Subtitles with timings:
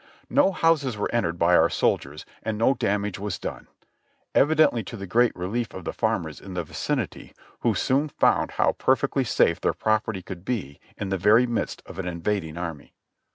[0.31, 3.67] No houses were entered by our soldiers and no damage was done,
[4.33, 8.71] evidently to the great relief of the farmers in the vicinity, who soon found how
[8.71, 12.95] perfectly safe their property could be in the very midst of an invading army.